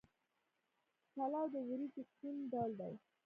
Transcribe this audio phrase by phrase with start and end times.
[1.13, 2.93] چلو د وریجو سپین ډول دی.